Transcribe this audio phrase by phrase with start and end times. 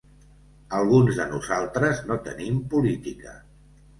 [0.77, 3.37] Alguns de nosaltres no tenim política.